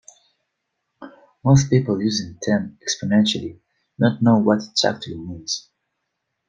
[1.45, 3.59] Most people using the term "exponentially"
[3.99, 5.69] don't know what it actually means.